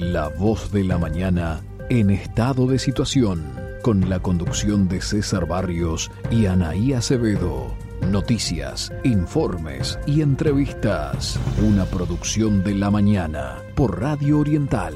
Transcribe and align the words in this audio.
La 0.00 0.28
voz 0.28 0.72
de 0.72 0.82
la 0.82 0.96
mañana 0.96 1.60
en 1.90 2.08
estado 2.08 2.66
de 2.66 2.78
situación, 2.78 3.44
con 3.82 4.08
la 4.08 4.18
conducción 4.18 4.88
de 4.88 5.02
César 5.02 5.46
Barrios 5.46 6.10
y 6.30 6.46
Anaí 6.46 6.94
Acevedo. 6.94 7.76
Noticias, 8.10 8.90
informes 9.04 9.98
y 10.06 10.22
entrevistas. 10.22 11.38
Una 11.62 11.84
producción 11.84 12.64
de 12.64 12.76
la 12.76 12.90
mañana 12.90 13.58
por 13.74 14.00
Radio 14.00 14.38
Oriental. 14.38 14.94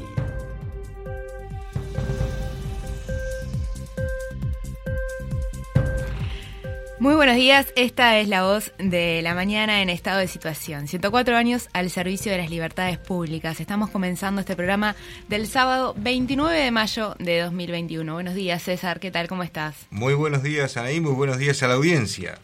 Muy 7.05 7.17
buenos 7.17 7.37
días, 7.37 7.67
esta 7.77 8.19
es 8.19 8.29
la 8.29 8.45
voz 8.45 8.73
de 8.79 9.21
la 9.21 9.35
mañana 9.35 9.83
en 9.83 9.91
estado 9.91 10.21
de 10.21 10.27
situación. 10.27 10.89
104 10.89 11.37
años 11.37 11.69
al 11.75 11.91
servicio 11.91 12.33
de 12.33 12.39
las 12.39 12.49
libertades 12.49 12.97
públicas. 12.97 13.61
Estamos 13.61 13.91
comenzando 13.91 14.41
este 14.41 14.57
programa 14.57 14.97
del 15.29 15.47
sábado 15.47 15.95
29 15.99 16.59
de 16.59 16.71
mayo 16.71 17.15
de 17.19 17.41
2021. 17.43 18.11
Buenos 18.11 18.35
días, 18.35 18.63
César, 18.63 19.01
¿qué 19.01 19.11
tal? 19.11 19.29
¿Cómo 19.29 19.43
estás? 19.43 19.77
Muy 19.91 20.15
buenos 20.15 20.43
días, 20.43 20.79
Anaí, 20.79 20.99
muy 20.99 21.13
buenos 21.13 21.37
días 21.37 21.63
a 21.63 21.69
la 21.69 21.75
audiencia. 21.75 22.39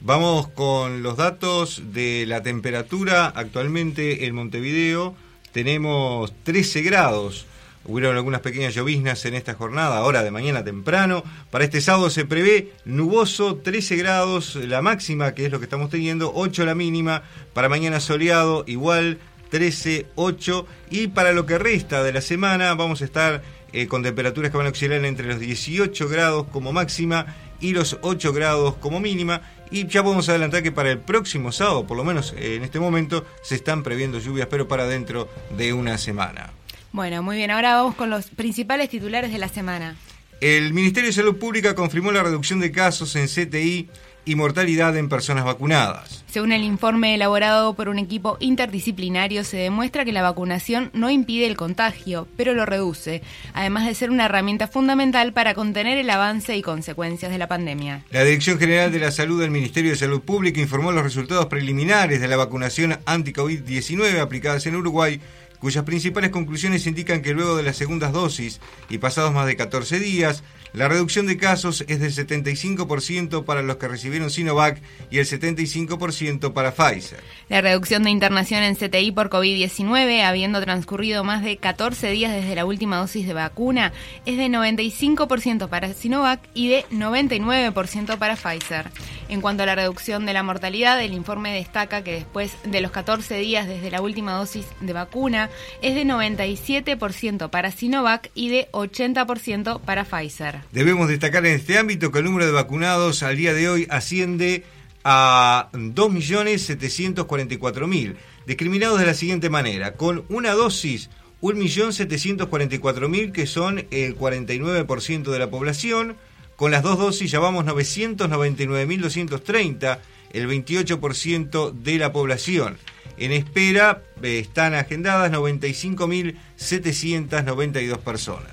Vamos 0.00 0.48
con 0.48 1.02
los 1.02 1.18
datos 1.18 1.82
de 1.92 2.24
la 2.26 2.42
temperatura. 2.42 3.26
Actualmente 3.26 4.24
en 4.24 4.36
Montevideo 4.36 5.14
tenemos 5.52 6.32
13 6.44 6.80
grados. 6.80 7.44
Hubieron 7.88 8.16
algunas 8.16 8.40
pequeñas 8.40 8.74
lloviznas 8.74 9.24
en 9.26 9.34
esta 9.34 9.54
jornada, 9.54 9.98
ahora 9.98 10.22
de 10.22 10.30
mañana 10.30 10.64
temprano. 10.64 11.22
Para 11.50 11.64
este 11.64 11.80
sábado 11.80 12.10
se 12.10 12.24
prevé 12.24 12.72
nuboso, 12.84 13.56
13 13.56 13.96
grados 13.96 14.56
la 14.56 14.82
máxima, 14.82 15.34
que 15.34 15.46
es 15.46 15.52
lo 15.52 15.58
que 15.58 15.66
estamos 15.66 15.90
teniendo, 15.90 16.32
8 16.34 16.64
la 16.64 16.74
mínima. 16.74 17.22
Para 17.52 17.68
mañana 17.68 18.00
soleado, 18.00 18.64
igual, 18.66 19.18
13, 19.50 20.06
8. 20.16 20.66
Y 20.90 21.08
para 21.08 21.32
lo 21.32 21.46
que 21.46 21.58
resta 21.58 22.02
de 22.02 22.12
la 22.12 22.20
semana, 22.20 22.74
vamos 22.74 23.02
a 23.02 23.04
estar 23.04 23.42
eh, 23.72 23.86
con 23.86 24.02
temperaturas 24.02 24.50
que 24.50 24.56
van 24.56 24.66
a 24.66 24.70
oscilar 24.70 25.04
entre 25.04 25.28
los 25.28 25.38
18 25.38 26.08
grados 26.08 26.46
como 26.52 26.72
máxima 26.72 27.26
y 27.60 27.72
los 27.72 27.98
8 28.02 28.32
grados 28.32 28.74
como 28.76 29.00
mínima. 29.00 29.42
Y 29.70 29.86
ya 29.86 30.02
podemos 30.02 30.28
adelantar 30.28 30.62
que 30.62 30.72
para 30.72 30.90
el 30.90 30.98
próximo 30.98 31.52
sábado, 31.52 31.86
por 31.86 31.96
lo 31.96 32.04
menos 32.04 32.34
en 32.38 32.62
este 32.62 32.80
momento, 32.80 33.24
se 33.42 33.56
están 33.56 33.82
previendo 33.82 34.18
lluvias, 34.18 34.48
pero 34.50 34.68
para 34.68 34.86
dentro 34.86 35.28
de 35.56 35.72
una 35.72 35.98
semana. 35.98 36.52
Bueno, 36.96 37.22
muy 37.22 37.36
bien. 37.36 37.50
Ahora 37.50 37.74
vamos 37.74 37.94
con 37.94 38.08
los 38.08 38.28
principales 38.28 38.88
titulares 38.88 39.30
de 39.30 39.36
la 39.36 39.48
semana. 39.48 39.96
El 40.40 40.72
Ministerio 40.72 41.10
de 41.10 41.12
Salud 41.12 41.36
Pública 41.36 41.74
confirmó 41.74 42.10
la 42.10 42.22
reducción 42.22 42.58
de 42.58 42.72
casos 42.72 43.14
en 43.16 43.26
CTI 43.26 43.90
y 44.24 44.34
mortalidad 44.34 44.96
en 44.96 45.10
personas 45.10 45.44
vacunadas. 45.44 46.24
Según 46.26 46.52
el 46.52 46.64
informe 46.64 47.14
elaborado 47.14 47.74
por 47.74 47.90
un 47.90 47.98
equipo 47.98 48.38
interdisciplinario, 48.40 49.44
se 49.44 49.58
demuestra 49.58 50.06
que 50.06 50.12
la 50.12 50.22
vacunación 50.22 50.90
no 50.94 51.10
impide 51.10 51.46
el 51.46 51.56
contagio, 51.56 52.26
pero 52.34 52.54
lo 52.54 52.64
reduce, 52.64 53.22
además 53.52 53.86
de 53.86 53.94
ser 53.94 54.10
una 54.10 54.24
herramienta 54.24 54.66
fundamental 54.66 55.34
para 55.34 55.52
contener 55.52 55.98
el 55.98 56.08
avance 56.08 56.56
y 56.56 56.62
consecuencias 56.62 57.30
de 57.30 57.38
la 57.38 57.46
pandemia. 57.46 58.04
La 58.10 58.24
Dirección 58.24 58.58
General 58.58 58.90
de 58.90 59.00
la 59.00 59.12
Salud 59.12 59.40
del 59.40 59.50
Ministerio 59.50 59.90
de 59.90 59.98
Salud 59.98 60.22
Pública 60.22 60.62
informó 60.62 60.92
los 60.92 61.04
resultados 61.04 61.44
preliminares 61.46 62.22
de 62.22 62.28
la 62.28 62.36
vacunación 62.36 62.98
anti-COVID-19 63.04 64.18
aplicadas 64.18 64.64
en 64.64 64.76
Uruguay 64.76 65.20
cuyas 65.58 65.84
principales 65.84 66.30
conclusiones 66.30 66.86
indican 66.86 67.22
que 67.22 67.34
luego 67.34 67.56
de 67.56 67.62
las 67.62 67.76
segundas 67.76 68.12
dosis 68.12 68.60
y 68.88 68.98
pasados 68.98 69.32
más 69.32 69.46
de 69.46 69.56
14 69.56 69.98
días, 69.98 70.42
la 70.72 70.88
reducción 70.88 71.26
de 71.26 71.38
casos 71.38 71.84
es 71.88 72.00
del 72.00 72.12
75% 72.12 73.44
para 73.44 73.62
los 73.62 73.76
que 73.76 73.88
recibieron 73.88 74.28
Sinovac 74.28 74.82
y 75.10 75.18
el 75.18 75.24
75% 75.24 76.52
para 76.52 76.72
Pfizer. 76.72 77.20
La 77.48 77.62
reducción 77.62 78.02
de 78.02 78.10
internación 78.10 78.62
en 78.62 78.74
CTI 78.74 79.12
por 79.12 79.30
COVID-19, 79.30 80.22
habiendo 80.22 80.60
transcurrido 80.60 81.24
más 81.24 81.42
de 81.42 81.56
14 81.56 82.10
días 82.10 82.34
desde 82.34 82.54
la 82.54 82.66
última 82.66 82.98
dosis 82.98 83.26
de 83.26 83.32
vacuna, 83.32 83.94
es 84.26 84.36
de 84.36 84.48
95% 84.48 85.68
para 85.68 85.94
Sinovac 85.94 86.40
y 86.52 86.68
de 86.68 86.84
99% 86.90 88.18
para 88.18 88.36
Pfizer. 88.36 88.90
En 89.28 89.40
cuanto 89.40 89.62
a 89.62 89.66
la 89.66 89.76
reducción 89.76 90.26
de 90.26 90.34
la 90.34 90.42
mortalidad, 90.42 91.02
el 91.02 91.14
informe 91.14 91.54
destaca 91.54 92.04
que 92.04 92.12
después 92.12 92.52
de 92.64 92.80
los 92.80 92.90
14 92.90 93.38
días 93.38 93.66
desde 93.66 93.90
la 93.90 94.02
última 94.02 94.32
dosis 94.32 94.66
de 94.80 94.92
vacuna, 94.92 95.45
es 95.82 95.94
de 95.94 96.04
97% 96.04 97.50
para 97.50 97.70
Sinovac 97.70 98.30
y 98.34 98.48
de 98.48 98.68
80% 98.72 99.80
para 99.80 100.04
Pfizer. 100.04 100.62
Debemos 100.72 101.08
destacar 101.08 101.46
en 101.46 101.54
este 101.54 101.78
ámbito 101.78 102.12
que 102.12 102.18
el 102.18 102.24
número 102.24 102.44
de 102.46 102.52
vacunados 102.52 103.22
al 103.22 103.36
día 103.36 103.54
de 103.54 103.68
hoy 103.68 103.86
asciende 103.90 104.64
a 105.04 105.68
2.744.000, 105.72 108.16
discriminados 108.46 108.98
de 108.98 109.06
la 109.06 109.14
siguiente 109.14 109.48
manera, 109.50 109.92
con 109.94 110.24
una 110.28 110.52
dosis 110.52 111.10
1.744.000 111.42 113.32
que 113.32 113.46
son 113.46 113.86
el 113.90 114.16
49% 114.16 115.30
de 115.30 115.38
la 115.38 115.48
población, 115.48 116.16
con 116.56 116.72
las 116.72 116.82
dos 116.82 116.98
dosis 116.98 117.30
ya 117.30 117.38
vamos 117.38 117.64
999.230, 117.66 119.98
el 120.36 120.48
28% 120.48 121.72
de 121.72 121.98
la 121.98 122.12
población. 122.12 122.78
En 123.18 123.32
espera 123.32 124.02
eh, 124.22 124.38
están 124.38 124.74
agendadas 124.74 125.32
95.792 125.32 127.98
personas. 127.98 128.52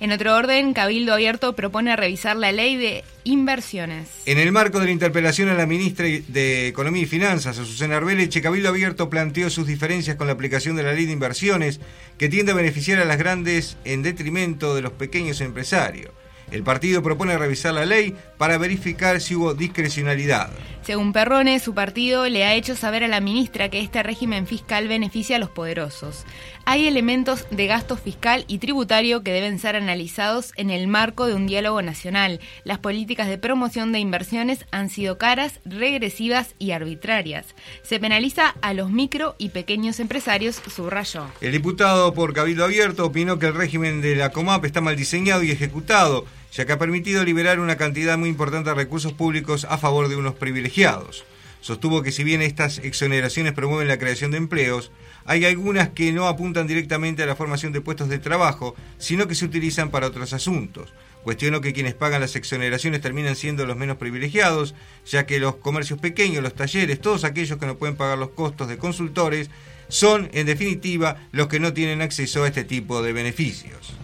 En 0.00 0.10
otro 0.12 0.36
orden, 0.36 0.74
Cabildo 0.74 1.14
Abierto 1.14 1.54
propone 1.54 1.94
revisar 1.96 2.36
la 2.36 2.52
ley 2.52 2.76
de 2.76 3.02
inversiones. 3.22 4.08
En 4.26 4.38
el 4.38 4.52
marco 4.52 4.78
de 4.78 4.84
la 4.86 4.92
interpelación 4.92 5.48
a 5.48 5.54
la 5.54 5.66
ministra 5.66 6.06
de 6.06 6.68
Economía 6.68 7.02
y 7.02 7.06
Finanzas, 7.06 7.58
Azucena 7.58 7.96
Arbeleche, 7.96 8.42
Cabildo 8.42 8.68
Abierto 8.68 9.08
planteó 9.08 9.48
sus 9.50 9.66
diferencias 9.66 10.16
con 10.16 10.26
la 10.26 10.34
aplicación 10.34 10.76
de 10.76 10.82
la 10.82 10.92
ley 10.92 11.06
de 11.06 11.12
inversiones, 11.12 11.80
que 12.18 12.28
tiende 12.28 12.52
a 12.52 12.56
beneficiar 12.56 13.00
a 13.00 13.04
las 13.04 13.18
grandes 13.18 13.76
en 13.84 14.02
detrimento 14.02 14.74
de 14.74 14.82
los 14.82 14.92
pequeños 14.92 15.40
empresarios. 15.40 16.10
El 16.50 16.62
partido 16.62 17.02
propone 17.02 17.38
revisar 17.38 17.74
la 17.74 17.86
ley 17.86 18.14
para 18.36 18.58
verificar 18.58 19.20
si 19.20 19.34
hubo 19.34 19.54
discrecionalidad. 19.54 20.50
Según 20.84 21.14
Perrone, 21.14 21.60
su 21.60 21.72
partido 21.72 22.28
le 22.28 22.44
ha 22.44 22.54
hecho 22.54 22.76
saber 22.76 23.04
a 23.04 23.08
la 23.08 23.20
ministra 23.20 23.70
que 23.70 23.80
este 23.80 24.02
régimen 24.02 24.46
fiscal 24.46 24.86
beneficia 24.86 25.36
a 25.36 25.38
los 25.38 25.48
poderosos. 25.48 26.26
Hay 26.66 26.86
elementos 26.86 27.46
de 27.50 27.66
gasto 27.66 27.96
fiscal 27.96 28.44
y 28.48 28.58
tributario 28.58 29.22
que 29.22 29.32
deben 29.32 29.58
ser 29.58 29.76
analizados 29.76 30.52
en 30.56 30.68
el 30.68 30.86
marco 30.86 31.26
de 31.26 31.32
un 31.32 31.46
diálogo 31.46 31.80
nacional. 31.80 32.38
Las 32.64 32.80
políticas 32.80 33.28
de 33.28 33.38
promoción 33.38 33.92
de 33.92 34.00
inversiones 34.00 34.66
han 34.72 34.90
sido 34.90 35.16
caras, 35.16 35.60
regresivas 35.64 36.54
y 36.58 36.72
arbitrarias. 36.72 37.46
Se 37.82 37.98
penaliza 37.98 38.54
a 38.60 38.74
los 38.74 38.90
micro 38.90 39.36
y 39.38 39.48
pequeños 39.48 40.00
empresarios, 40.00 40.60
subrayó. 40.68 41.24
El 41.40 41.52
diputado 41.52 42.12
por 42.12 42.34
Cabildo 42.34 42.62
Abierto 42.62 43.06
opinó 43.06 43.38
que 43.38 43.46
el 43.46 43.54
régimen 43.54 44.02
de 44.02 44.16
la 44.16 44.32
COMAP 44.32 44.66
está 44.66 44.82
mal 44.82 44.96
diseñado 44.96 45.42
y 45.44 45.50
ejecutado 45.50 46.26
ya 46.54 46.64
que 46.64 46.72
ha 46.72 46.78
permitido 46.78 47.24
liberar 47.24 47.58
una 47.58 47.76
cantidad 47.76 48.16
muy 48.16 48.28
importante 48.28 48.70
de 48.70 48.76
recursos 48.76 49.12
públicos 49.12 49.66
a 49.68 49.76
favor 49.76 50.08
de 50.08 50.16
unos 50.16 50.34
privilegiados. 50.34 51.24
Sostuvo 51.60 52.02
que 52.02 52.12
si 52.12 52.22
bien 52.22 52.42
estas 52.42 52.78
exoneraciones 52.78 53.54
promueven 53.54 53.88
la 53.88 53.98
creación 53.98 54.30
de 54.30 54.36
empleos, 54.36 54.92
hay 55.24 55.46
algunas 55.46 55.88
que 55.88 56.12
no 56.12 56.28
apuntan 56.28 56.66
directamente 56.66 57.22
a 57.22 57.26
la 57.26 57.34
formación 57.34 57.72
de 57.72 57.80
puestos 57.80 58.08
de 58.08 58.18
trabajo, 58.18 58.76
sino 58.98 59.26
que 59.26 59.34
se 59.34 59.46
utilizan 59.46 59.90
para 59.90 60.06
otros 60.06 60.32
asuntos. 60.32 60.92
Cuestionó 61.24 61.60
que 61.60 61.72
quienes 61.72 61.94
pagan 61.94 62.20
las 62.20 62.36
exoneraciones 62.36 63.00
terminan 63.00 63.34
siendo 63.34 63.66
los 63.66 63.78
menos 63.78 63.96
privilegiados, 63.96 64.74
ya 65.06 65.26
que 65.26 65.40
los 65.40 65.56
comercios 65.56 65.98
pequeños, 65.98 66.42
los 66.42 66.54
talleres, 66.54 67.00
todos 67.00 67.24
aquellos 67.24 67.58
que 67.58 67.66
no 67.66 67.78
pueden 67.78 67.96
pagar 67.96 68.18
los 68.18 68.30
costos 68.30 68.68
de 68.68 68.76
consultores, 68.76 69.50
son, 69.88 70.28
en 70.34 70.46
definitiva, 70.46 71.16
los 71.32 71.48
que 71.48 71.60
no 71.60 71.72
tienen 71.72 72.02
acceso 72.02 72.44
a 72.44 72.48
este 72.48 72.62
tipo 72.62 73.02
de 73.02 73.12
beneficios. 73.12 73.94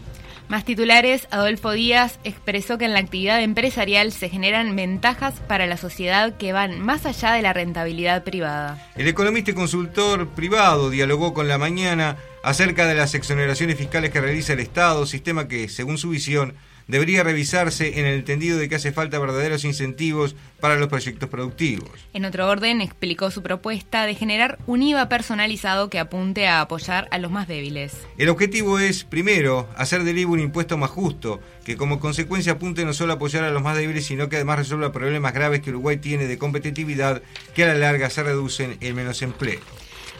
Más 0.50 0.64
titulares, 0.64 1.28
Adolfo 1.30 1.70
Díaz 1.70 2.18
expresó 2.24 2.76
que 2.76 2.84
en 2.84 2.92
la 2.92 2.98
actividad 2.98 3.40
empresarial 3.40 4.10
se 4.10 4.28
generan 4.28 4.74
ventajas 4.74 5.34
para 5.46 5.68
la 5.68 5.76
sociedad 5.76 6.36
que 6.38 6.52
van 6.52 6.80
más 6.80 7.06
allá 7.06 7.34
de 7.34 7.42
la 7.42 7.52
rentabilidad 7.52 8.24
privada. 8.24 8.90
El 8.96 9.06
economista 9.06 9.52
y 9.52 9.54
consultor 9.54 10.26
privado 10.30 10.90
dialogó 10.90 11.34
con 11.34 11.46
la 11.46 11.56
mañana 11.56 12.16
acerca 12.42 12.88
de 12.88 12.96
las 12.96 13.14
exoneraciones 13.14 13.78
fiscales 13.78 14.10
que 14.10 14.20
realiza 14.20 14.54
el 14.54 14.58
Estado, 14.58 15.06
sistema 15.06 15.46
que, 15.46 15.68
según 15.68 15.98
su 15.98 16.10
visión, 16.10 16.56
debería 16.90 17.22
revisarse 17.22 17.98
en 17.98 18.06
el 18.06 18.16
entendido 18.16 18.58
de 18.58 18.68
que 18.68 18.74
hace 18.74 18.92
falta 18.92 19.18
verdaderos 19.18 19.64
incentivos 19.64 20.34
para 20.60 20.76
los 20.76 20.88
proyectos 20.88 21.28
productivos. 21.28 21.88
En 22.12 22.24
otro 22.24 22.48
orden, 22.48 22.80
explicó 22.80 23.30
su 23.30 23.42
propuesta 23.42 24.04
de 24.06 24.14
generar 24.14 24.58
un 24.66 24.82
IVA 24.82 25.08
personalizado 25.08 25.88
que 25.88 25.98
apunte 25.98 26.46
a 26.48 26.60
apoyar 26.60 27.08
a 27.10 27.18
los 27.18 27.30
más 27.30 27.48
débiles. 27.48 27.92
El 28.18 28.28
objetivo 28.28 28.78
es, 28.78 29.04
primero, 29.04 29.68
hacer 29.76 30.04
del 30.04 30.18
IVA 30.18 30.32
un 30.32 30.40
impuesto 30.40 30.76
más 30.76 30.90
justo, 30.90 31.40
que 31.64 31.76
como 31.76 32.00
consecuencia 32.00 32.52
apunte 32.52 32.84
no 32.84 32.92
solo 32.92 33.12
a 33.12 33.16
apoyar 33.16 33.44
a 33.44 33.50
los 33.50 33.62
más 33.62 33.76
débiles, 33.76 34.06
sino 34.06 34.28
que 34.28 34.36
además 34.36 34.58
resuelva 34.58 34.92
problemas 34.92 35.32
graves 35.32 35.60
que 35.60 35.70
Uruguay 35.70 35.96
tiene 35.98 36.26
de 36.26 36.38
competitividad 36.38 37.22
que 37.54 37.64
a 37.64 37.68
la 37.68 37.74
larga 37.74 38.10
se 38.10 38.22
reducen 38.22 38.76
en 38.80 38.94
menos 38.94 39.22
empleo. 39.22 39.60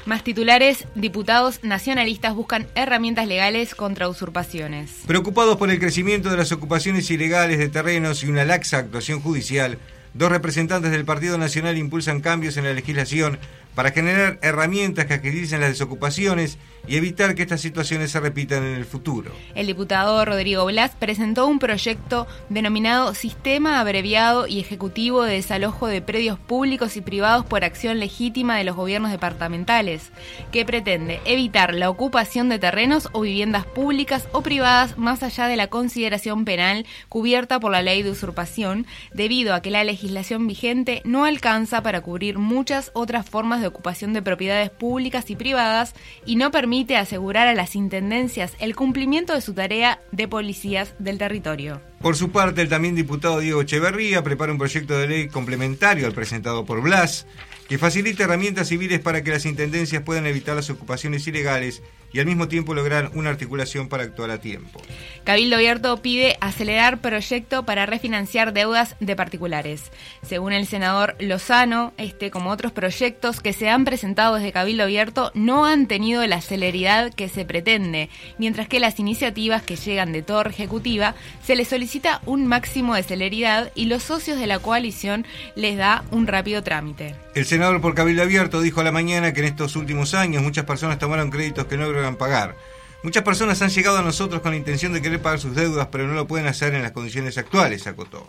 Más 0.06 0.25
titulares, 0.25 0.87
diputados 0.94 1.62
nacionalistas 1.62 2.35
buscan 2.35 2.67
herramientas 2.75 3.29
legales 3.29 3.75
contra 3.75 4.08
usurpaciones. 4.08 4.91
Preocupados 5.06 5.58
por 5.58 5.70
el 5.70 5.79
crecimiento 5.79 6.31
de 6.31 6.38
las 6.38 6.52
ocupaciones 6.52 7.11
ilegales 7.11 7.58
de 7.58 7.69
terrenos 7.69 8.23
y 8.23 8.29
una 8.29 8.44
laxa 8.44 8.79
actuación 8.79 9.20
judicial, 9.20 9.79
dos 10.14 10.30
representantes 10.30 10.90
del 10.90 11.04
Partido 11.04 11.38
Nacional 11.38 11.78
impulsan 11.78 12.20
cambios 12.20 12.56
en 12.56 12.64
la 12.64 12.72
legislación 12.72 13.38
para 13.74 13.92
generar 13.92 14.38
herramientas 14.42 15.06
que 15.06 15.14
agilicen 15.14 15.60
las 15.60 15.70
desocupaciones 15.70 16.58
y 16.88 16.96
evitar 16.96 17.34
que 17.34 17.42
estas 17.42 17.60
situaciones 17.60 18.10
se 18.10 18.20
repitan 18.20 18.64
en 18.64 18.74
el 18.74 18.84
futuro. 18.84 19.32
El 19.54 19.66
diputado 19.66 20.24
Rodrigo 20.24 20.64
Blas 20.64 20.92
presentó 20.98 21.46
un 21.46 21.58
proyecto 21.58 22.26
denominado 22.48 23.14
Sistema 23.14 23.80
Abreviado 23.80 24.46
y 24.46 24.60
Ejecutivo 24.60 25.22
de 25.22 25.34
Desalojo 25.34 25.86
de 25.86 26.02
Predios 26.02 26.38
Públicos 26.38 26.96
y 26.96 27.00
Privados 27.00 27.46
por 27.46 27.64
Acción 27.64 28.00
Legítima 28.00 28.56
de 28.56 28.64
los 28.64 28.76
Gobiernos 28.76 29.12
Departamentales, 29.12 30.10
que 30.50 30.64
pretende 30.64 31.20
evitar 31.24 31.74
la 31.74 31.90
ocupación 31.90 32.48
de 32.48 32.58
terrenos 32.58 33.08
o 33.12 33.20
viviendas 33.20 33.66
públicas 33.66 34.26
o 34.32 34.42
privadas 34.42 34.98
más 34.98 35.22
allá 35.22 35.46
de 35.46 35.56
la 35.56 35.68
consideración 35.68 36.44
penal 36.44 36.86
cubierta 37.08 37.60
por 37.60 37.70
la 37.70 37.82
ley 37.82 38.02
de 38.02 38.10
usurpación, 38.10 38.86
debido 39.12 39.54
a 39.54 39.62
que 39.62 39.70
la 39.70 39.84
legislación 39.84 40.00
vigente 40.47 41.02
no 41.05 41.25
alcanza 41.25 41.82
para 41.82 42.00
cubrir 42.00 42.38
muchas 42.38 42.91
otras 42.94 43.29
formas 43.29 43.61
de 43.61 43.67
ocupación 43.67 44.12
de 44.12 44.23
propiedades 44.23 44.70
públicas 44.70 45.31
y 45.31 45.37
privadas 45.37 45.94
y 46.25 46.37
no 46.37 46.50
permite 46.50 46.97
asegurar 46.97 47.49
a 47.49 47.55
las 47.55 47.76
intendencias 47.76 48.55
el 48.58 48.76
cumplimiento 48.76 49.35
de 49.35 49.41
su 49.41 49.55
tarea 49.55 50.00
de 50.12 50.29
policías 50.29 50.94
del 50.99 51.19
territorio. 51.19 51.89
Por 52.00 52.17
su 52.17 52.31
parte, 52.31 52.62
el 52.62 52.70
también 52.70 52.94
diputado 52.94 53.41
Diego 53.41 53.61
Echeverría 53.61 54.23
prepara 54.23 54.52
un 54.52 54.58
proyecto 54.58 54.99
de 54.99 55.06
ley 55.06 55.29
complementario 55.29 56.06
al 56.06 56.14
presentado 56.14 56.64
por 56.64 56.81
Blas, 56.81 57.26
que 57.69 57.76
facilite 57.76 58.23
herramientas 58.23 58.69
civiles 58.69 59.00
para 59.00 59.23
que 59.23 59.31
las 59.31 59.44
intendencias 59.44 60.02
puedan 60.02 60.26
evitar 60.26 60.56
las 60.56 60.70
ocupaciones 60.70 61.26
ilegales 61.26 61.82
y 62.12 62.19
al 62.19 62.26
mismo 62.26 62.49
tiempo 62.49 62.75
lograr 62.75 63.12
una 63.14 63.31
articulación 63.31 63.88
para 63.88 64.02
actuar 64.02 64.31
a 64.31 64.41
tiempo. 64.41 64.82
Cabildo 65.23 65.56
Abierto 65.56 65.97
pide 65.99 66.37
acelerar 66.41 67.00
proyecto 67.00 67.64
para 67.64 67.87
refinanciar 67.87 68.53
deudas 68.53 68.96
de 68.99 69.14
particulares. 69.14 69.93
Según 70.23 70.53
el 70.53 70.67
senador 70.67 71.14
Lozano, 71.20 71.93
este 71.99 72.32
como 72.32 72.50
otros 72.50 72.73
proyectos 72.73 73.41
que 73.41 73.53
se 73.53 73.69
han 73.69 73.85
presentado 73.85 74.37
desde 74.37 74.50
Cabildo 74.50 74.85
Abierto 74.85 75.31
no 75.35 75.67
han 75.67 75.87
tenido 75.87 76.26
la 76.26 76.41
celeridad 76.41 77.12
que 77.14 77.29
se 77.29 77.44
pretende, 77.44 78.08
mientras 78.38 78.67
que 78.67 78.81
las 78.81 78.99
iniciativas 78.99 79.62
que 79.62 79.76
llegan 79.76 80.12
de 80.12 80.23
torre 80.23 80.50
ejecutiva 80.50 81.14
se 81.44 81.55
les 81.55 81.69
solicita 81.69 81.89
un 82.26 82.46
máximo 82.46 82.94
de 82.94 83.02
celeridad 83.02 83.72
y 83.75 83.87
los 83.87 84.02
socios 84.04 84.38
de 84.38 84.46
la 84.46 84.58
coalición 84.58 85.26
les 85.56 85.76
da 85.76 86.04
un 86.10 86.26
rápido 86.26 86.62
trámite. 86.62 87.14
El 87.34 87.44
senador 87.46 87.81
por 87.81 87.94
Cabildo 87.94 88.22
Abierto 88.22 88.60
dijo 88.60 88.81
a 88.81 88.84
la 88.84 88.92
mañana 88.92 89.32
que 89.32 89.40
en 89.40 89.46
estos 89.46 89.76
últimos 89.76 90.14
años 90.14 90.42
muchas 90.42 90.64
personas 90.64 90.98
tomaron 90.98 91.31
créditos 91.31 91.66
que 91.66 91.76
no 91.76 91.90
logran 91.90 92.16
pagar. 92.16 92.54
Muchas 93.02 93.23
personas 93.23 93.62
han 93.62 93.70
llegado 93.70 93.97
a 93.97 94.02
nosotros 94.02 94.43
con 94.43 94.50
la 94.50 94.58
intención 94.58 94.93
de 94.93 95.00
querer 95.00 95.23
pagar 95.23 95.41
sus 95.41 95.55
deudas, 95.55 95.88
pero 95.91 96.06
no 96.06 96.12
lo 96.12 96.26
pueden 96.26 96.47
hacer 96.47 96.75
en 96.75 96.82
las 96.82 96.93
condiciones 96.93 97.38
actuales, 97.38 97.87
acotó. 97.87 98.26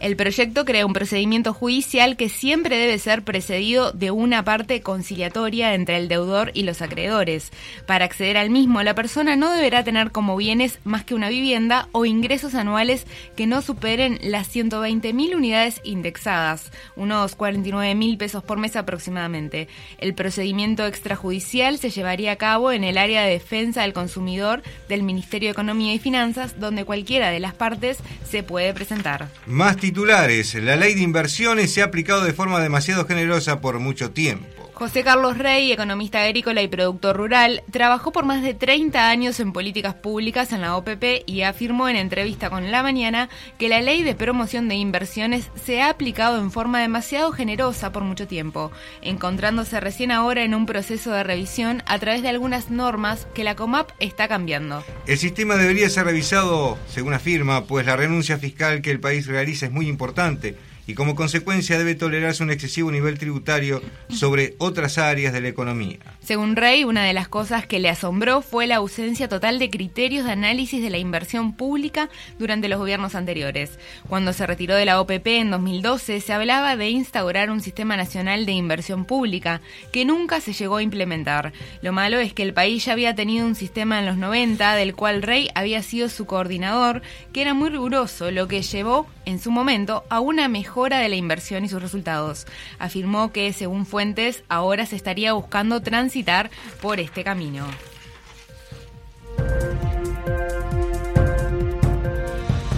El 0.00 0.16
proyecto 0.16 0.64
crea 0.64 0.84
un 0.84 0.92
procedimiento 0.92 1.54
judicial 1.54 2.16
que 2.16 2.28
siempre 2.28 2.76
debe 2.76 2.98
ser 2.98 3.22
precedido 3.22 3.92
de 3.92 4.10
una 4.10 4.44
parte 4.44 4.82
conciliatoria 4.82 5.74
entre 5.74 5.98
el 5.98 6.08
deudor 6.08 6.50
y 6.52 6.64
los 6.64 6.82
acreedores. 6.82 7.52
Para 7.86 8.04
acceder 8.04 8.36
al 8.36 8.50
mismo, 8.50 8.82
la 8.82 8.96
persona 8.96 9.36
no 9.36 9.52
deberá 9.52 9.84
tener 9.84 10.10
como 10.10 10.36
bienes 10.36 10.80
más 10.82 11.04
que 11.04 11.14
una 11.14 11.28
vivienda 11.28 11.88
o 11.92 12.04
ingresos 12.04 12.56
anuales 12.56 13.06
que 13.36 13.46
no 13.46 13.62
superen 13.62 14.18
las 14.22 14.52
120.000 14.52 15.36
unidades 15.36 15.80
indexadas, 15.84 16.72
unos 16.96 17.38
49.000 17.38 18.18
pesos 18.18 18.42
por 18.42 18.58
mes 18.58 18.74
aproximadamente. 18.74 19.68
El 19.98 20.14
procedimiento 20.14 20.84
extrajudicial 20.86 21.78
se 21.78 21.90
llevaría 21.90 22.32
a 22.32 22.36
cabo 22.36 22.72
en 22.72 22.82
el 22.82 22.98
área 22.98 23.22
de 23.22 23.30
defensa 23.30 23.82
del 23.82 23.91
consumidor 23.92 24.62
del 24.88 25.02
Ministerio 25.02 25.48
de 25.48 25.52
Economía 25.52 25.94
y 25.94 25.98
Finanzas, 25.98 26.58
donde 26.58 26.84
cualquiera 26.84 27.30
de 27.30 27.40
las 27.40 27.54
partes 27.54 27.98
se 28.28 28.42
puede 28.42 28.72
presentar. 28.74 29.28
Más 29.46 29.76
titulares. 29.76 30.54
La 30.54 30.76
ley 30.76 30.94
de 30.94 31.02
inversiones 31.02 31.72
se 31.72 31.82
ha 31.82 31.86
aplicado 31.86 32.24
de 32.24 32.32
forma 32.32 32.60
demasiado 32.60 33.06
generosa 33.06 33.60
por 33.60 33.78
mucho 33.78 34.10
tiempo. 34.10 34.61
José 34.82 35.04
Carlos 35.04 35.38
Rey, 35.38 35.70
economista 35.70 36.24
agrícola 36.24 36.60
y 36.60 36.66
productor 36.66 37.16
rural, 37.16 37.62
trabajó 37.70 38.10
por 38.10 38.24
más 38.24 38.42
de 38.42 38.52
30 38.52 39.10
años 39.10 39.38
en 39.38 39.52
políticas 39.52 39.94
públicas 39.94 40.52
en 40.52 40.60
la 40.60 40.76
OPP 40.76 41.22
y 41.24 41.42
afirmó 41.42 41.88
en 41.88 41.94
entrevista 41.94 42.50
con 42.50 42.72
La 42.72 42.82
Mañana 42.82 43.28
que 43.60 43.68
la 43.68 43.80
ley 43.80 44.02
de 44.02 44.16
promoción 44.16 44.68
de 44.68 44.74
inversiones 44.74 45.52
se 45.54 45.80
ha 45.80 45.88
aplicado 45.88 46.40
en 46.40 46.50
forma 46.50 46.80
demasiado 46.80 47.30
generosa 47.30 47.92
por 47.92 48.02
mucho 48.02 48.26
tiempo, 48.26 48.72
encontrándose 49.02 49.78
recién 49.78 50.10
ahora 50.10 50.42
en 50.42 50.52
un 50.52 50.66
proceso 50.66 51.12
de 51.12 51.22
revisión 51.22 51.84
a 51.86 52.00
través 52.00 52.22
de 52.22 52.30
algunas 52.30 52.68
normas 52.68 53.28
que 53.34 53.44
la 53.44 53.54
COMAP 53.54 53.92
está 54.00 54.26
cambiando. 54.26 54.82
El 55.06 55.18
sistema 55.18 55.54
debería 55.54 55.88
ser 55.90 56.06
revisado, 56.06 56.76
según 56.88 57.14
afirma, 57.14 57.66
pues 57.66 57.86
la 57.86 57.94
renuncia 57.94 58.36
fiscal 58.36 58.82
que 58.82 58.90
el 58.90 58.98
país 58.98 59.28
realiza 59.28 59.66
es 59.66 59.72
muy 59.72 59.86
importante 59.86 60.56
y 60.86 60.94
como 60.94 61.14
consecuencia 61.14 61.78
debe 61.78 61.94
tolerarse 61.94 62.42
un 62.42 62.50
excesivo 62.50 62.90
nivel 62.90 63.18
tributario 63.18 63.82
sobre 64.08 64.54
otras 64.58 64.98
áreas 64.98 65.32
de 65.32 65.40
la 65.40 65.48
economía. 65.48 65.98
Según 66.20 66.56
Rey, 66.56 66.84
una 66.84 67.04
de 67.04 67.12
las 67.12 67.28
cosas 67.28 67.66
que 67.66 67.78
le 67.78 67.88
asombró 67.88 68.42
fue 68.42 68.66
la 68.66 68.76
ausencia 68.76 69.28
total 69.28 69.58
de 69.58 69.70
criterios 69.70 70.24
de 70.24 70.32
análisis 70.32 70.82
de 70.82 70.90
la 70.90 70.98
inversión 70.98 71.54
pública 71.54 72.10
durante 72.38 72.68
los 72.68 72.78
gobiernos 72.78 73.14
anteriores. 73.14 73.78
Cuando 74.08 74.32
se 74.32 74.46
retiró 74.46 74.74
de 74.74 74.84
la 74.84 75.00
OPP 75.00 75.26
en 75.26 75.50
2012, 75.50 76.20
se 76.20 76.32
hablaba 76.32 76.76
de 76.76 76.90
instaurar 76.90 77.50
un 77.50 77.60
sistema 77.60 77.96
nacional 77.96 78.46
de 78.46 78.52
inversión 78.52 79.04
pública, 79.04 79.60
que 79.92 80.04
nunca 80.04 80.40
se 80.40 80.52
llegó 80.52 80.76
a 80.76 80.82
implementar. 80.82 81.52
Lo 81.80 81.92
malo 81.92 82.18
es 82.18 82.32
que 82.32 82.42
el 82.42 82.54
país 82.54 82.84
ya 82.84 82.92
había 82.92 83.14
tenido 83.14 83.46
un 83.46 83.54
sistema 83.54 83.98
en 84.00 84.06
los 84.06 84.16
90, 84.16 84.74
del 84.74 84.94
cual 84.94 85.22
Rey 85.22 85.48
había 85.54 85.82
sido 85.82 86.08
su 86.08 86.26
coordinador, 86.26 87.02
que 87.32 87.42
era 87.42 87.54
muy 87.54 87.70
riguroso, 87.70 88.30
lo 88.30 88.48
que 88.48 88.62
llevó, 88.62 89.06
en 89.24 89.38
su 89.38 89.50
momento, 89.50 90.04
a 90.08 90.20
una 90.20 90.48
mejor 90.48 90.71
de 90.72 91.08
la 91.08 91.16
inversión 91.16 91.64
y 91.64 91.68
sus 91.68 91.82
resultados. 91.82 92.46
Afirmó 92.78 93.30
que, 93.30 93.52
según 93.52 93.84
fuentes, 93.84 94.42
ahora 94.48 94.86
se 94.86 94.96
estaría 94.96 95.34
buscando 95.34 95.82
transitar 95.82 96.50
por 96.80 96.98
este 96.98 97.24
camino. 97.24 97.66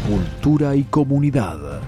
Cultura 0.09 0.75
y 0.75 0.83
comunidad. 0.85 1.83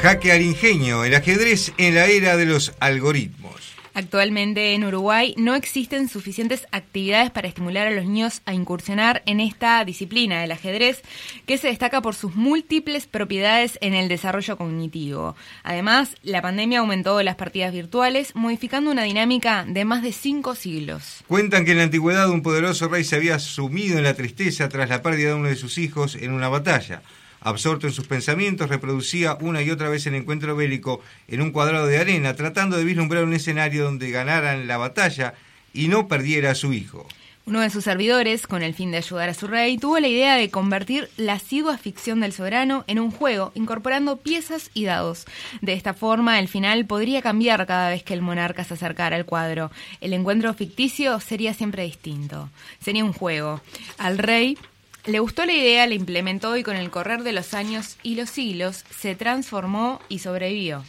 Jaque 0.00 0.32
al 0.32 0.42
ingenio, 0.42 1.04
el 1.04 1.14
ajedrez 1.14 1.72
en 1.78 1.94
la 1.94 2.06
era 2.06 2.36
de 2.36 2.46
los 2.46 2.74
algoritmos. 2.80 3.75
Actualmente 3.96 4.74
en 4.74 4.84
Uruguay 4.84 5.34
no 5.38 5.54
existen 5.54 6.10
suficientes 6.10 6.66
actividades 6.70 7.30
para 7.30 7.48
estimular 7.48 7.86
a 7.86 7.90
los 7.90 8.04
niños 8.04 8.42
a 8.44 8.52
incursionar 8.52 9.22
en 9.24 9.40
esta 9.40 9.82
disciplina 9.86 10.38
del 10.38 10.52
ajedrez, 10.52 11.00
que 11.46 11.56
se 11.56 11.68
destaca 11.68 12.02
por 12.02 12.14
sus 12.14 12.34
múltiples 12.34 13.06
propiedades 13.06 13.78
en 13.80 13.94
el 13.94 14.08
desarrollo 14.08 14.58
cognitivo. 14.58 15.34
Además, 15.62 16.14
la 16.22 16.42
pandemia 16.42 16.80
aumentó 16.80 17.22
las 17.22 17.36
partidas 17.36 17.72
virtuales, 17.72 18.34
modificando 18.34 18.90
una 18.90 19.04
dinámica 19.04 19.64
de 19.66 19.86
más 19.86 20.02
de 20.02 20.12
cinco 20.12 20.54
siglos. 20.54 21.24
Cuentan 21.26 21.64
que 21.64 21.70
en 21.70 21.78
la 21.78 21.84
antigüedad 21.84 22.28
un 22.28 22.42
poderoso 22.42 22.88
rey 22.88 23.02
se 23.02 23.16
había 23.16 23.38
sumido 23.38 23.96
en 23.96 24.04
la 24.04 24.12
tristeza 24.12 24.68
tras 24.68 24.90
la 24.90 25.00
pérdida 25.00 25.30
de 25.30 25.36
uno 25.36 25.48
de 25.48 25.56
sus 25.56 25.78
hijos 25.78 26.16
en 26.16 26.32
una 26.32 26.50
batalla. 26.50 27.00
Absorto 27.40 27.86
en 27.86 27.92
sus 27.92 28.06
pensamientos, 28.06 28.68
reproducía 28.68 29.36
una 29.40 29.62
y 29.62 29.70
otra 29.70 29.88
vez 29.88 30.06
el 30.06 30.14
encuentro 30.14 30.56
bélico 30.56 31.00
en 31.28 31.40
un 31.40 31.52
cuadrado 31.52 31.86
de 31.86 31.98
arena, 31.98 32.34
tratando 32.34 32.76
de 32.76 32.84
vislumbrar 32.84 33.24
un 33.24 33.34
escenario 33.34 33.84
donde 33.84 34.10
ganaran 34.10 34.66
la 34.66 34.78
batalla 34.78 35.34
y 35.72 35.88
no 35.88 36.08
perdiera 36.08 36.50
a 36.50 36.54
su 36.54 36.72
hijo. 36.72 37.06
Uno 37.48 37.60
de 37.60 37.70
sus 37.70 37.84
servidores, 37.84 38.48
con 38.48 38.64
el 38.64 38.74
fin 38.74 38.90
de 38.90 38.96
ayudar 38.96 39.28
a 39.28 39.34
su 39.34 39.46
rey, 39.46 39.78
tuvo 39.78 40.00
la 40.00 40.08
idea 40.08 40.34
de 40.34 40.50
convertir 40.50 41.08
la 41.16 41.34
asidua 41.34 41.78
ficción 41.78 42.18
del 42.18 42.32
soberano 42.32 42.82
en 42.88 42.98
un 42.98 43.12
juego, 43.12 43.52
incorporando 43.54 44.16
piezas 44.16 44.68
y 44.74 44.84
dados. 44.84 45.26
De 45.60 45.72
esta 45.72 45.94
forma, 45.94 46.40
el 46.40 46.48
final 46.48 46.86
podría 46.86 47.22
cambiar 47.22 47.64
cada 47.66 47.90
vez 47.90 48.02
que 48.02 48.14
el 48.14 48.20
monarca 48.20 48.64
se 48.64 48.74
acercara 48.74 49.14
al 49.14 49.26
cuadro. 49.26 49.70
El 50.00 50.12
encuentro 50.12 50.52
ficticio 50.54 51.20
sería 51.20 51.54
siempre 51.54 51.84
distinto. 51.84 52.50
Sería 52.80 53.04
un 53.04 53.12
juego. 53.12 53.60
Al 53.96 54.18
rey 54.18 54.58
le 55.06 55.20
gustó 55.20 55.46
la 55.46 55.52
idea, 55.52 55.86
la 55.86 55.94
implementó 55.94 56.56
y 56.56 56.62
con 56.62 56.76
el 56.76 56.90
correr 56.90 57.22
de 57.22 57.32
los 57.32 57.54
años 57.54 57.96
y 58.02 58.16
los 58.16 58.30
siglos 58.30 58.84
se 58.98 59.14
transformó 59.14 60.00
y 60.08 60.18
sobrevivió. 60.18 60.84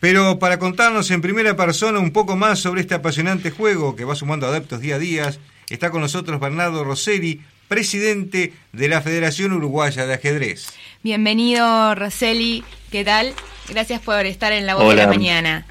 Pero 0.00 0.38
para 0.38 0.58
contarnos 0.58 1.10
en 1.10 1.20
primera 1.20 1.56
persona 1.56 1.98
un 1.98 2.12
poco 2.12 2.36
más 2.36 2.60
sobre 2.60 2.80
este 2.80 2.94
apasionante 2.94 3.50
juego 3.50 3.96
que 3.96 4.04
va 4.04 4.14
sumando 4.14 4.46
adeptos 4.46 4.80
día 4.80 4.96
a 4.96 4.98
día, 4.98 5.34
está 5.68 5.90
con 5.90 6.00
nosotros 6.00 6.38
Bernardo 6.40 6.84
Rosselli, 6.84 7.42
presidente 7.66 8.52
de 8.72 8.88
la 8.88 9.02
Federación 9.02 9.52
Uruguaya 9.52 10.06
de 10.06 10.14
Ajedrez. 10.14 10.66
Bienvenido 11.02 11.94
Rosselli, 11.94 12.64
¿qué 12.90 13.04
tal? 13.04 13.34
Gracias 13.68 14.00
por 14.00 14.24
estar 14.26 14.52
en 14.52 14.66
la 14.66 14.74
voz 14.74 14.88
de 14.88 14.96
la 14.96 15.08
mañana. 15.08 15.66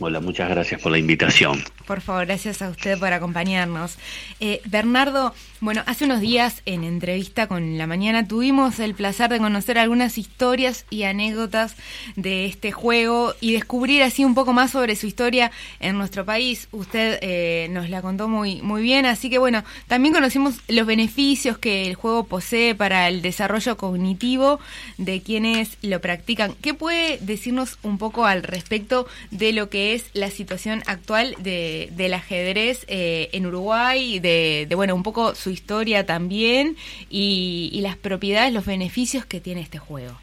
Hola, 0.00 0.20
muchas 0.20 0.48
gracias 0.50 0.80
por 0.80 0.90
la 0.90 0.98
invitación. 0.98 1.62
Por 1.86 2.00
favor, 2.00 2.24
gracias 2.26 2.62
a 2.62 2.70
usted 2.70 2.98
por 2.98 3.12
acompañarnos. 3.12 3.96
Eh, 4.40 4.62
Bernardo, 4.64 5.34
bueno, 5.60 5.82
hace 5.86 6.06
unos 6.06 6.20
días 6.20 6.62
en 6.64 6.82
entrevista 6.82 7.46
con 7.46 7.76
La 7.76 7.86
Mañana 7.86 8.26
tuvimos 8.26 8.78
el 8.78 8.94
placer 8.94 9.30
de 9.30 9.38
conocer 9.38 9.78
algunas 9.78 10.16
historias 10.16 10.86
y 10.88 11.02
anécdotas 11.02 11.76
de 12.16 12.46
este 12.46 12.72
juego 12.72 13.34
y 13.40 13.52
descubrir 13.52 14.02
así 14.02 14.24
un 14.24 14.34
poco 14.34 14.52
más 14.54 14.70
sobre 14.70 14.96
su 14.96 15.06
historia 15.06 15.50
en 15.78 15.98
nuestro 15.98 16.24
país. 16.24 16.68
Usted 16.72 17.18
eh, 17.20 17.68
nos 17.70 17.90
la 17.90 18.00
contó 18.00 18.28
muy, 18.28 18.62
muy 18.62 18.82
bien, 18.82 19.04
así 19.04 19.28
que 19.28 19.38
bueno, 19.38 19.62
también 19.86 20.14
conocimos 20.14 20.54
los 20.68 20.86
beneficios 20.86 21.58
que 21.58 21.86
el 21.86 21.94
juego 21.94 22.24
posee 22.24 22.74
para 22.74 23.08
el 23.08 23.20
desarrollo 23.20 23.76
cognitivo 23.76 24.58
de 24.96 25.20
quienes 25.20 25.76
lo 25.82 26.00
practican. 26.00 26.54
¿Qué 26.62 26.72
puede 26.72 27.18
decirnos 27.18 27.78
un 27.82 27.98
poco 27.98 28.24
al 28.24 28.42
respecto 28.42 29.06
de 29.30 29.52
lo 29.52 29.68
que 29.68 29.94
es 29.94 30.06
la 30.14 30.30
situación 30.30 30.82
actual 30.86 31.36
de 31.38 31.73
del 31.92 32.14
ajedrez 32.14 32.84
eh, 32.88 33.28
en 33.32 33.46
Uruguay, 33.46 34.18
de, 34.18 34.68
bueno, 34.74 34.94
un 34.94 35.02
poco 35.02 35.34
su 35.34 35.50
historia 35.50 36.06
también 36.06 36.76
y, 37.10 37.78
las 37.82 37.96
propiedades, 37.96 38.52
los 38.52 38.64
beneficios 38.64 39.26
que 39.26 39.40
tiene 39.40 39.60
este 39.60 39.78
juego. 39.78 40.18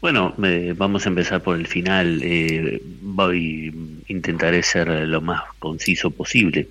Bueno, 0.00 0.34
vamos 0.76 1.06
a 1.06 1.10
empezar 1.10 1.42
por 1.42 1.56
el 1.56 1.68
final. 1.68 2.20
Eh, 2.24 2.82
voy 3.00 3.72
intentaré 4.08 4.62
ser 4.62 4.88
lo 5.06 5.20
más 5.20 5.42
conciso 5.60 6.10
posible. 6.10 6.68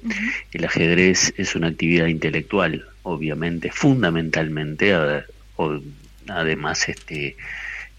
El 0.51 0.65
ajedrez 0.65 1.33
es 1.37 1.55
una 1.55 1.67
actividad 1.67 2.07
intelectual, 2.07 2.85
obviamente, 3.03 3.71
fundamentalmente. 3.71 4.93
además, 6.27 6.89
este 6.89 7.37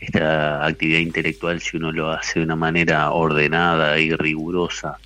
esta 0.03 0.67
actividad 0.67 0.99
intelectual, 0.99 1.61
si 1.61 1.77
uno 1.77 1.93
lo 1.93 2.11
hace 2.11 2.41
de 2.41 2.45
una 2.45 2.57
manera 2.57 3.11
ordenada 3.13 3.99
y 4.01 4.13
rigurosa 4.13 4.99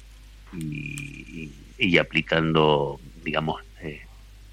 y, 0.59 1.99
aplicando, 1.99 2.99
digamos, 3.23 3.63
eh, 3.83 4.01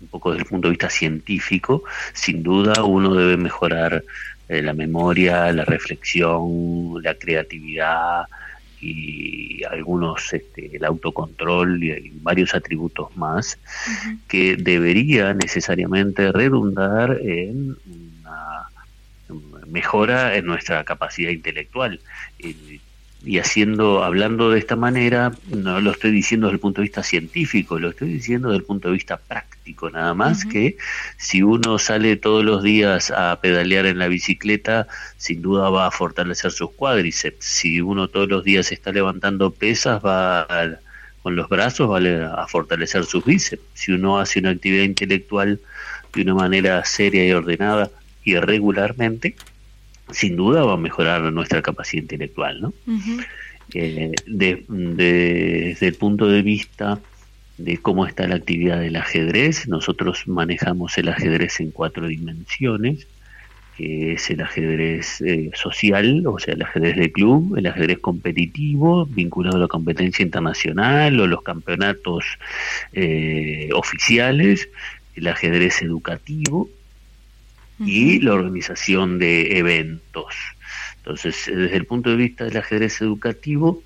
un 0.01 0.07
poco 0.07 0.31
desde 0.31 0.43
el 0.43 0.49
punto 0.49 0.67
de 0.67 0.71
vista 0.71 0.89
científico, 0.89 1.83
sin 2.13 2.43
duda 2.43 2.83
uno 2.83 3.13
debe 3.15 3.37
mejorar 3.37 4.03
eh, 4.49 4.61
la 4.61 4.73
memoria, 4.73 5.51
la 5.53 5.63
reflexión, 5.63 7.01
la 7.01 7.15
creatividad 7.15 8.25
y 8.81 9.63
algunos, 9.63 10.33
este, 10.33 10.75
el 10.75 10.83
autocontrol 10.83 11.81
y, 11.81 12.11
varios 12.21 12.53
atributos 12.53 13.15
más 13.15 13.57
que 14.27 14.57
debería 14.57 15.33
necesariamente 15.33 16.33
redundar 16.33 17.17
en 17.21 17.77
mejora 19.73 20.35
en 20.37 20.45
nuestra 20.45 20.83
capacidad 20.83 21.31
intelectual. 21.31 21.99
y 23.25 23.39
haciendo, 23.39 24.03
hablando 24.03 24.49
de 24.51 24.59
esta 24.59 24.75
manera, 24.75 25.31
no 25.47 25.79
lo 25.79 25.91
estoy 25.91 26.11
diciendo 26.11 26.47
desde 26.47 26.55
el 26.55 26.59
punto 26.59 26.81
de 26.81 26.87
vista 26.87 27.03
científico, 27.03 27.79
lo 27.79 27.91
estoy 27.91 28.09
diciendo 28.09 28.49
desde 28.49 28.59
el 28.59 28.65
punto 28.65 28.89
de 28.89 28.95
vista 28.95 29.15
práctico, 29.15 29.89
nada 29.89 30.13
más 30.13 30.43
que 30.43 30.75
si 31.17 31.41
uno 31.41 31.79
sale 31.79 32.17
todos 32.17 32.43
los 32.43 32.61
días 32.63 33.11
a 33.11 33.39
pedalear 33.39 33.85
en 33.85 33.97
la 33.97 34.09
bicicleta, 34.09 34.87
sin 35.15 35.41
duda 35.41 35.69
va 35.69 35.87
a 35.87 35.91
fortalecer 35.91 36.51
sus 36.51 36.71
cuádriceps. 36.73 37.45
Si 37.45 37.79
uno 37.79 38.09
todos 38.09 38.27
los 38.27 38.43
días 38.43 38.73
está 38.73 38.91
levantando 38.91 39.51
pesas, 39.51 40.03
va 40.03 40.45
con 41.23 41.37
los 41.37 41.47
brazos 41.47 41.89
va 41.89 42.43
a 42.43 42.47
fortalecer 42.47 43.05
sus 43.05 43.23
bíceps. 43.23 43.63
Si 43.73 43.93
uno 43.93 44.19
hace 44.19 44.39
una 44.39 44.49
actividad 44.49 44.83
intelectual 44.83 45.61
de 46.13 46.21
una 46.21 46.35
manera 46.35 46.83
seria 46.83 47.25
y 47.25 47.31
ordenada 47.31 47.89
y 48.25 48.35
regularmente, 48.35 49.35
sin 50.13 50.35
duda 50.35 50.63
va 50.63 50.73
a 50.73 50.77
mejorar 50.77 51.21
nuestra 51.33 51.61
capacidad 51.61 52.03
intelectual, 52.03 52.61
¿no? 52.61 52.73
Eh, 53.73 54.11
desde 54.25 55.87
el 55.87 55.95
punto 55.95 56.27
de 56.27 56.41
vista 56.41 56.99
de 57.57 57.77
cómo 57.77 58.05
está 58.05 58.27
la 58.27 58.35
actividad 58.35 58.79
del 58.79 58.95
ajedrez, 58.95 59.67
nosotros 59.67 60.27
manejamos 60.27 60.97
el 60.97 61.09
ajedrez 61.09 61.59
en 61.59 61.71
cuatro 61.71 62.07
dimensiones, 62.07 63.07
que 63.77 64.13
es 64.13 64.29
el 64.29 64.41
ajedrez 64.41 65.21
eh, 65.21 65.49
social, 65.53 66.25
o 66.27 66.37
sea, 66.39 66.53
el 66.53 66.61
ajedrez 66.61 66.95
de 66.95 67.11
club, 67.11 67.57
el 67.57 67.65
ajedrez 67.65 67.99
competitivo, 67.99 69.05
vinculado 69.05 69.57
a 69.57 69.61
la 69.61 69.67
competencia 69.67 70.23
internacional 70.23 71.19
o 71.19 71.27
los 71.27 71.41
campeonatos 71.41 72.25
eh, 72.91 73.69
oficiales, 73.73 74.69
el 75.15 75.27
ajedrez 75.27 75.81
educativo, 75.81 76.69
y 77.79 78.19
la 78.19 78.33
organización 78.33 79.19
de 79.19 79.57
eventos. 79.57 80.35
Entonces, 80.97 81.45
desde 81.47 81.75
el 81.75 81.85
punto 81.85 82.09
de 82.09 82.15
vista 82.15 82.45
del 82.45 82.57
ajedrez 82.57 83.01
educativo, 83.01 83.83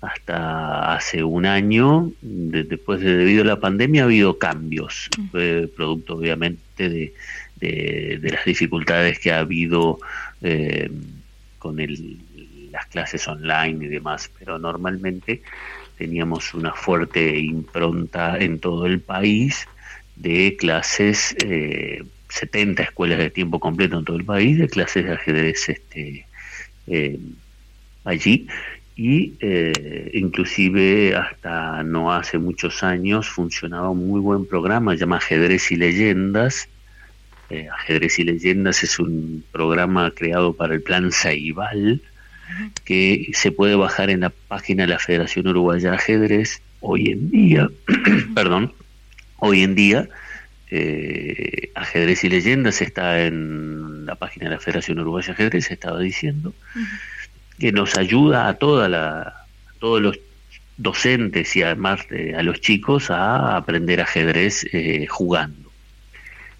hasta 0.00 0.94
hace 0.94 1.24
un 1.24 1.46
año, 1.46 2.10
después 2.20 3.00
de 3.00 3.16
debido 3.16 3.42
a 3.42 3.46
la 3.46 3.60
pandemia, 3.60 4.02
ha 4.02 4.04
habido 4.04 4.38
cambios, 4.38 5.08
eh, 5.34 5.68
producto 5.74 6.16
obviamente 6.16 6.88
de, 6.88 7.14
de, 7.60 8.30
las 8.30 8.44
dificultades 8.44 9.18
que 9.18 9.32
ha 9.32 9.40
habido 9.40 9.98
eh, 10.42 10.90
con 11.58 11.80
el, 11.80 12.18
las 12.70 12.86
clases 12.86 13.26
online 13.28 13.86
y 13.86 13.88
demás, 13.88 14.30
pero 14.38 14.58
normalmente 14.58 15.42
teníamos 15.96 16.52
una 16.54 16.72
fuerte 16.72 17.38
impronta 17.38 18.36
en 18.38 18.58
todo 18.58 18.86
el 18.86 19.00
país 19.00 19.66
de 20.16 20.56
clases 20.56 21.34
eh, 21.44 22.02
70 22.34 22.82
escuelas 22.82 23.18
de 23.18 23.30
tiempo 23.30 23.60
completo 23.60 23.98
en 23.98 24.04
todo 24.04 24.16
el 24.16 24.24
país 24.24 24.58
de 24.58 24.68
clases 24.68 25.04
de 25.04 25.12
ajedrez 25.12 25.68
este, 25.68 26.26
eh, 26.88 27.18
allí 28.04 28.48
y 28.96 29.34
eh, 29.40 30.10
inclusive 30.14 31.14
hasta 31.14 31.82
no 31.84 32.12
hace 32.12 32.38
muchos 32.38 32.82
años 32.82 33.28
funcionaba 33.28 33.90
un 33.90 34.08
muy 34.08 34.20
buen 34.20 34.46
programa 34.46 34.94
llamado 34.94 35.18
Ajedrez 35.18 35.70
y 35.70 35.76
Leyendas. 35.76 36.68
Eh, 37.50 37.68
ajedrez 37.72 38.18
y 38.18 38.24
Leyendas 38.24 38.82
es 38.82 38.98
un 38.98 39.44
programa 39.52 40.10
creado 40.10 40.54
para 40.54 40.74
el 40.74 40.82
plan 40.82 41.12
Saibal 41.12 42.00
que 42.84 43.30
se 43.32 43.52
puede 43.52 43.76
bajar 43.76 44.10
en 44.10 44.20
la 44.20 44.30
página 44.30 44.84
de 44.84 44.90
la 44.90 44.98
Federación 44.98 45.46
Uruguaya 45.48 45.90
de 45.90 45.96
Ajedrez 45.96 46.60
hoy 46.80 47.10
en 47.10 47.30
día, 47.30 47.68
perdón, 48.34 48.72
hoy 49.38 49.62
en 49.62 49.74
día 49.74 50.08
eh, 50.70 51.70
ajedrez 51.74 52.24
y 52.24 52.28
leyendas 52.28 52.80
está 52.80 53.24
en 53.24 54.06
la 54.06 54.14
página 54.14 54.46
de 54.46 54.56
la 54.56 54.60
Federación 54.60 55.00
Uruguaya 55.00 55.28
de 55.28 55.32
Ajedrez, 55.32 55.70
estaba 55.70 56.00
diciendo, 56.00 56.54
que 57.58 57.72
nos 57.72 57.96
ayuda 57.96 58.48
a 58.48 58.54
toda 58.54 58.88
la, 58.88 59.46
todos 59.78 60.00
los 60.00 60.18
docentes 60.76 61.54
y 61.56 61.62
además 61.62 62.00
a 62.36 62.42
los 62.42 62.60
chicos 62.60 63.10
a 63.10 63.56
aprender 63.56 64.00
ajedrez 64.00 64.66
eh, 64.72 65.06
jugando. 65.08 65.70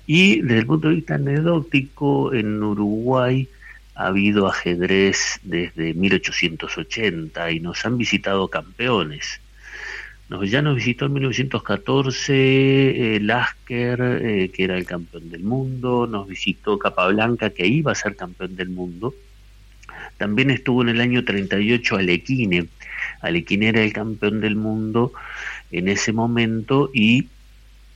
Y 0.07 0.43
desde 0.43 0.59
el 0.59 0.67
punto 0.67 0.89
de 0.89 0.97
vista 0.97 1.15
anecdótico, 1.15 2.35
en 2.35 2.63
Uruguay 2.63 3.49
ha 3.95 4.07
habido 4.07 4.47
ajedrez 4.47 5.41
desde 5.43 5.95
1880 5.95 7.51
y 7.53 7.61
nos 7.61 7.85
han 7.87 7.97
visitado 7.97 8.49
campeones 8.49 9.41
ya 10.43 10.63
nos 10.63 10.77
visitó 10.77 11.07
en 11.07 11.13
1914 11.15 12.33
eh, 13.17 13.21
Lasker, 13.21 14.01
eh, 14.01 14.51
que 14.51 14.65
era 14.65 14.77
el 14.77 14.87
campeón 14.87 15.31
del 15.31 15.43
mundo, 15.43 16.07
nos 16.07 16.27
visitó 16.27 16.79
Capablanca, 16.79 17.51
que 17.51 17.67
iba 17.67 17.93
a 17.93 17.95
ser 17.95 18.17
campeón 18.17 18.57
del 18.57 18.71
mundo. 18.71 19.15
También 20.17 20.51
estuvo 20.51 20.83
en 20.83 20.89
el 20.89 21.01
año 21.01 21.25
38 21.25 21.97
Alequine. 21.97 22.67
Alequine 23.21 23.69
era 23.69 23.83
el 23.83 23.93
campeón 23.93 24.41
del 24.41 24.57
mundo 24.57 25.13
en 25.71 25.89
ese 25.89 26.13
momento 26.13 26.91
y 26.93 27.29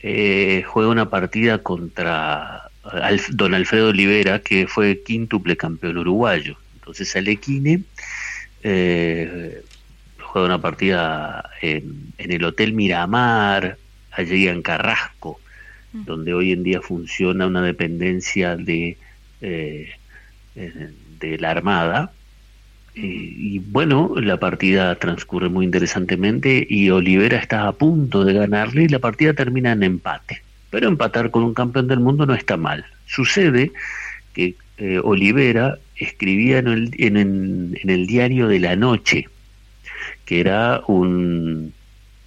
eh, 0.00 0.62
juega 0.66 0.90
una 0.90 1.10
partida 1.10 1.58
contra 1.58 2.64
don 3.30 3.54
Alfredo 3.54 3.88
Olivera, 3.88 4.40
que 4.40 4.66
fue 4.66 5.02
quíntuple 5.02 5.56
campeón 5.56 5.98
uruguayo. 5.98 6.56
Entonces 6.74 7.14
Alequine 7.16 7.82
eh, 8.62 9.62
juega 10.28 10.46
una 10.46 10.60
partida 10.60 11.50
en, 11.62 12.12
el 12.18 12.44
Hotel 12.44 12.74
Miramar, 12.74 13.78
allí 14.12 14.46
en 14.46 14.62
Carrasco, 14.62 15.40
mm. 15.92 16.04
donde 16.04 16.34
hoy 16.34 16.52
en 16.52 16.62
día 16.62 16.80
funciona 16.82 17.46
una 17.46 17.62
dependencia 17.62 18.56
de, 18.56 18.98
eh, 19.40 19.90
eh, 20.54 20.90
de 21.18 21.38
la 21.38 21.50
Armada. 21.50 22.12
y 22.94 23.60
bueno, 23.60 24.14
la 24.16 24.38
partida 24.38 24.96
transcurre 24.96 25.48
muy 25.48 25.64
interesantemente 25.64 26.66
y 26.68 26.90
Olivera 26.90 27.38
está 27.38 27.68
a 27.68 27.72
punto 27.72 28.24
de 28.24 28.32
ganarle 28.34 28.84
y 28.84 28.88
la 28.88 28.98
partida 28.98 29.34
termina 29.34 29.72
en 29.72 29.84
empate. 29.84 30.42
Pero 30.70 30.88
empatar 30.88 31.30
con 31.30 31.44
un 31.44 31.54
campeón 31.54 31.86
del 31.86 32.00
mundo 32.00 32.26
no 32.26 32.34
está 32.34 32.56
mal. 32.56 32.84
Sucede 33.06 33.72
que 34.34 34.56
eh, 34.78 35.00
Olivera 35.02 35.78
escribía 35.96 36.58
en 36.58 36.68
el, 36.68 36.90
en 36.98 37.90
el 37.90 38.06
diario 38.06 38.48
de 38.48 38.58
la 38.58 38.76
noche, 38.76 39.28
que 40.28 40.40
era 40.40 40.82
un, 40.86 41.72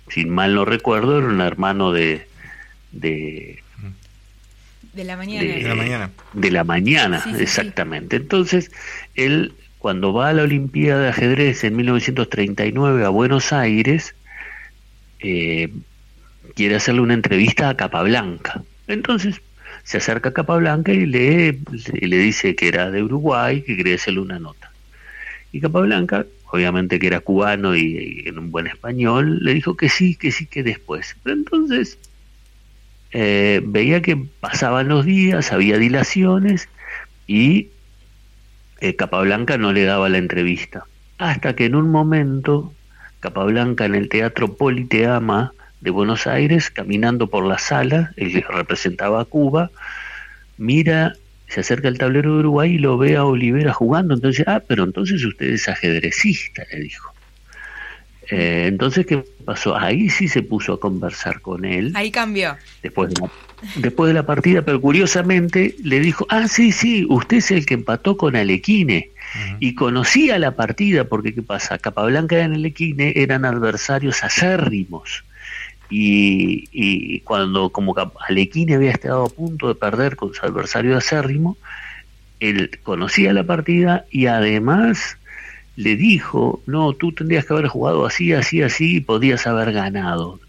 sin 0.09 0.31
mal 0.31 0.55
no 0.55 0.65
recuerdo, 0.65 1.19
era 1.19 1.27
un 1.27 1.39
hermano 1.39 1.91
de... 1.91 2.25
De, 2.91 3.61
de 4.93 5.03
la 5.03 5.15
mañana. 5.15 5.47
De, 5.47 5.61
la 5.61 5.75
mañana. 5.75 6.11
De 6.33 6.51
la 6.51 6.63
mañana, 6.63 7.23
exactamente. 7.37 8.15
Entonces, 8.15 8.71
él 9.13 9.53
cuando 9.77 10.13
va 10.13 10.29
a 10.29 10.33
la 10.33 10.41
Olimpiada 10.41 11.03
de 11.03 11.09
ajedrez 11.09 11.63
en 11.63 11.75
1939 11.75 13.05
a 13.05 13.09
Buenos 13.09 13.53
Aires, 13.53 14.15
eh, 15.19 15.71
quiere 16.55 16.77
hacerle 16.77 17.01
una 17.01 17.13
entrevista 17.13 17.69
a 17.69 17.77
Capablanca. 17.77 18.63
Entonces 18.87 19.41
se 19.83 19.97
acerca 19.97 20.29
a 20.29 20.33
Capablanca 20.33 20.91
y 20.91 21.05
le, 21.05 21.59
le 21.93 22.17
dice 22.17 22.55
que 22.55 22.67
era 22.67 22.89
de 22.89 23.03
Uruguay, 23.03 23.61
que 23.61 23.77
quería 23.77 23.93
hacerle 23.93 24.21
una 24.21 24.39
nota. 24.39 24.71
Y 25.51 25.61
Capablanca, 25.61 26.25
obviamente 26.51 26.99
que 26.99 27.07
era 27.07 27.21
cubano 27.21 27.75
y, 27.75 28.23
en 28.25 28.37
un 28.37 28.51
buen 28.51 28.67
español, 28.67 29.39
le 29.41 29.53
dijo 29.53 29.75
que 29.75 29.89
sí, 29.89 30.15
que 30.15 30.31
sí, 30.31 30.45
que 30.45 30.63
después. 30.63 31.15
Pero 31.23 31.35
entonces 31.35 31.97
eh, 33.11 33.61
veía 33.63 34.01
que 34.01 34.17
pasaban 34.39 34.89
los 34.89 35.05
días, 35.05 35.51
había 35.51 35.77
dilaciones 35.77 36.69
y 37.25 37.69
eh, 38.81 38.95
Capablanca 38.95 39.57
no 39.57 39.73
le 39.73 39.83
daba 39.83 40.09
la 40.09 40.17
entrevista. 40.17 40.83
Hasta 41.17 41.55
que 41.55 41.65
en 41.65 41.75
un 41.75 41.89
momento 41.89 42.73
Capablanca 43.21 43.85
en 43.85 43.95
el 43.95 44.09
Teatro 44.09 44.55
Politeama 44.55 45.53
de 45.79 45.91
Buenos 45.91 46.27
Aires, 46.27 46.69
caminando 46.69 47.27
por 47.27 47.45
la 47.45 47.59
sala, 47.59 48.11
él 48.17 48.43
representaba 48.49 49.21
a 49.21 49.25
Cuba, 49.25 49.71
mira, 50.57 51.13
se 51.51 51.59
acerca 51.59 51.89
al 51.89 51.97
tablero 51.97 52.33
de 52.33 52.39
Uruguay 52.39 52.75
y 52.75 52.77
lo 52.77 52.97
ve 52.97 53.17
a 53.17 53.25
Olivera 53.25 53.73
jugando, 53.73 54.13
entonces, 54.13 54.47
ah, 54.47 54.63
pero 54.65 54.85
entonces 54.85 55.21
usted 55.25 55.47
es 55.47 55.67
ajedrecista, 55.67 56.63
le 56.71 56.79
dijo. 56.79 57.13
Eh, 58.29 58.67
entonces, 58.67 59.05
¿qué 59.05 59.25
pasó? 59.43 59.75
Ahí 59.75 60.09
sí 60.09 60.29
se 60.29 60.43
puso 60.43 60.71
a 60.71 60.79
conversar 60.79 61.41
con 61.41 61.65
él. 61.65 61.91
Ahí 61.93 62.09
cambió. 62.09 62.55
Después 62.81 63.13
de 63.13 63.19
la, 63.19 63.29
después 63.75 64.07
de 64.07 64.13
la 64.13 64.25
partida, 64.25 64.61
pero 64.61 64.79
curiosamente 64.79 65.75
le 65.83 65.99
dijo, 65.99 66.25
ah, 66.29 66.47
sí, 66.47 66.71
sí, 66.71 67.05
usted 67.09 67.37
es 67.37 67.51
el 67.51 67.65
que 67.65 67.73
empató 67.73 68.15
con 68.15 68.37
Alequine. 68.37 69.09
Y 69.59 69.75
conocía 69.75 70.39
la 70.39 70.55
partida, 70.55 71.05
porque 71.05 71.33
¿qué 71.33 71.41
pasa? 71.41 71.77
Capablanca 71.77 72.37
y 72.37 72.41
Alequine 72.41 73.13
eran 73.15 73.45
adversarios 73.45 74.23
acérrimos 74.23 75.23
y, 75.91 77.19
cuando 77.21 77.69
como 77.69 77.93
Alequine 78.27 78.75
había 78.75 78.91
estado 78.91 79.25
a 79.25 79.29
punto 79.29 79.67
de 79.67 79.75
perder 79.75 80.15
con 80.15 80.33
su 80.33 80.45
adversario 80.45 80.97
acérrimo, 80.97 81.57
él 82.39 82.71
conocía 82.83 83.33
la 83.33 83.43
partida 83.43 84.05
y 84.09 84.25
además 84.25 85.17
le 85.75 85.95
dijo, 85.95 86.61
no, 86.65 86.93
tú 86.93 87.11
tendrías 87.11 87.45
que 87.45 87.53
haber 87.53 87.67
jugado 87.67 88.05
así, 88.05 88.33
así, 88.33 88.61
así 88.61 88.97
y 88.97 89.01
podías 89.01 89.45
haber 89.47 89.73
ganado. 89.73 90.39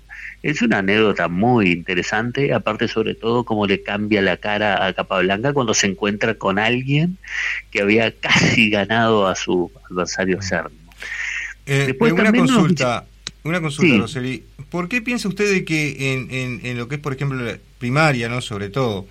Es 0.42 0.60
una 0.62 0.78
anécdota 0.78 1.28
muy 1.28 1.70
interesante, 1.70 2.52
aparte 2.52 2.88
sobre 2.88 3.14
todo 3.14 3.44
cómo 3.44 3.66
le 3.66 3.82
cambia 3.82 4.22
la 4.22 4.36
cara 4.36 4.86
a 4.86 4.92
Capablanca 4.92 5.52
cuando 5.52 5.72
se 5.74 5.86
encuentra 5.86 6.34
con 6.34 6.58
alguien 6.58 7.18
que 7.70 7.82
había 7.82 8.12
casi 8.20 8.70
ganado 8.70 9.26
a 9.26 9.34
su 9.34 9.70
adversario 9.90 10.38
acérrimo. 10.38 10.80
Eh, 11.66 11.84
Después 11.88 12.12
una 12.12 12.32
consulta, 12.32 13.04
una 13.44 13.60
consulta, 13.60 13.98
Roseli. 13.98 14.44
¿Por 14.70 14.88
qué 14.88 15.02
piensa 15.02 15.28
usted 15.28 15.50
de 15.50 15.64
que 15.64 16.12
en, 16.12 16.60
en, 16.62 16.78
lo 16.78 16.88
que 16.88 16.96
es, 16.96 17.00
por 17.00 17.12
ejemplo, 17.12 17.40
la 17.42 17.58
primaria, 17.78 18.28
no 18.28 18.40
sobre 18.40 18.68
todo, 18.68 19.06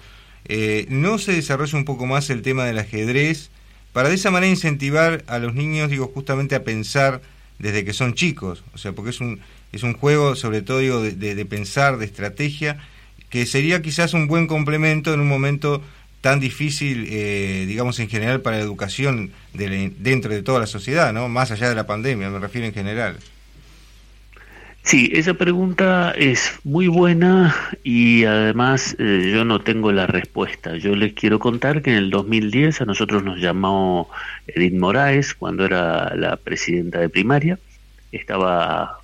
eh, 0.46 0.86
no 0.90 1.18
se 1.18 1.34
desarrolla 1.34 1.78
un 1.78 1.86
poco 1.86 2.06
más 2.06 2.30
el 2.30 2.42
tema 2.42 2.66
del 2.66 2.80
ajedrez 2.80 3.50
para 3.94 4.10
de 4.10 4.16
esa 4.16 4.32
manera 4.32 4.50
incentivar 4.50 5.24
a 5.28 5.38
los 5.40 5.54
niños, 5.54 5.90
digo, 5.90 6.12
justamente 6.14 6.56
a 6.56 6.64
pensar 6.64 7.22
desde 7.60 7.84
que 7.84 7.94
son 7.94 8.14
chicos? 8.14 8.64
O 8.74 8.78
sea, 8.78 8.94
porque 8.94 9.12
es 9.12 9.20
un, 9.20 9.42
es 9.72 9.84
un 9.84 9.94
juego, 9.94 10.36
sobre 10.36 10.62
todo, 10.62 10.80
digo, 10.80 11.02
de, 11.02 11.46
pensar, 11.46 11.98
de 11.98 12.06
estrategia, 12.06 12.78
que 13.30 13.46
sería 13.46 13.82
quizás 13.82 14.14
un 14.14 14.28
buen 14.28 14.48
complemento 14.48 15.14
en 15.14 15.20
un 15.20 15.28
momento 15.28 15.82
tan 16.22 16.40
difícil, 16.40 17.08
eh, 17.10 17.66
digamos, 17.68 18.00
en 18.00 18.08
general 18.08 18.42
para 18.42 18.58
la 18.58 18.64
educación 18.64 19.32
dentro 19.54 20.32
de 20.32 20.44
toda 20.44 20.60
la 20.60 20.68
sociedad, 20.68 21.12
¿no? 21.12 21.28
Más 21.30 21.52
allá 21.52 21.68
de 21.68 21.76
la 21.76 21.88
pandemia, 21.88 22.30
me 22.30 22.40
refiero 22.40 22.68
en 22.68 22.74
general. 22.74 23.18
Sí, 24.84 25.12
esa 25.14 25.36
pregunta 25.36 26.12
es 26.12 26.60
muy 26.64 26.88
buena 26.88 27.56
y 27.84 28.26
además 28.26 28.96
eh, 29.00 29.32
yo 29.34 29.46
no 29.46 29.62
tengo 29.62 29.92
la 29.92 30.08
respuesta. 30.08 30.76
Yo 30.76 30.96
les 30.96 31.14
quiero 31.14 31.40
contar 31.40 31.82
que 31.82 31.92
en 31.92 31.98
el 31.98 32.10
2010 32.10 32.82
a 32.82 32.86
nosotros 32.86 33.24
nos 33.24 33.40
llamó 33.40 34.10
Edith 34.48 34.74
Moraes 34.74 35.36
cuando 35.36 35.66
era 35.66 36.16
la 36.16 36.36
presidenta 36.36 37.00
de 37.00 37.10
primaria. 37.10 37.60
Estaba 38.12 39.00